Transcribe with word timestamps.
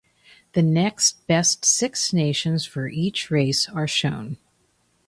The 0.53 0.63
next 0.63 1.27
best 1.27 1.63
six 1.63 2.11
nations 2.11 2.65
for 2.65 2.87
each 2.87 3.29
race 3.29 3.69
are 3.69 3.87
shown. 3.87 4.37